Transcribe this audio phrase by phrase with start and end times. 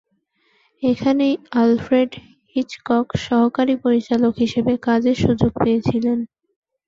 [0.83, 2.11] এখানেই Alfred
[2.55, 6.19] Hitchcock সহকারী পরিচালক হিসেবে কাজের সুযোগ পেয়েছিলেন।